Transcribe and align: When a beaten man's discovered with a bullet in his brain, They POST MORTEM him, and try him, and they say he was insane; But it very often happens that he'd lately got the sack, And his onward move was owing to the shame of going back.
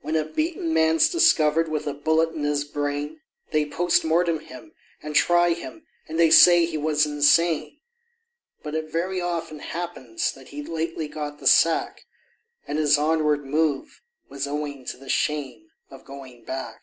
When 0.00 0.16
a 0.16 0.24
beaten 0.24 0.74
man's 0.74 1.08
discovered 1.08 1.68
with 1.68 1.86
a 1.86 1.94
bullet 1.94 2.30
in 2.34 2.42
his 2.42 2.64
brain, 2.64 3.20
They 3.52 3.64
POST 3.64 4.04
MORTEM 4.04 4.40
him, 4.40 4.72
and 5.00 5.14
try 5.14 5.50
him, 5.52 5.86
and 6.08 6.18
they 6.18 6.30
say 6.32 6.64
he 6.66 6.76
was 6.76 7.06
insane; 7.06 7.78
But 8.64 8.74
it 8.74 8.90
very 8.90 9.20
often 9.20 9.60
happens 9.60 10.32
that 10.32 10.48
he'd 10.48 10.68
lately 10.68 11.06
got 11.06 11.38
the 11.38 11.46
sack, 11.46 12.06
And 12.66 12.76
his 12.76 12.98
onward 12.98 13.44
move 13.44 14.02
was 14.28 14.48
owing 14.48 14.84
to 14.86 14.96
the 14.96 15.08
shame 15.08 15.68
of 15.90 16.04
going 16.04 16.42
back. 16.44 16.82